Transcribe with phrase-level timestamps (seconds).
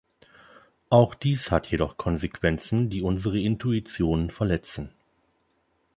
[0.89, 4.91] Auch dies hat jedoch Konsequenzen, die unsere Intuitionen verletzen.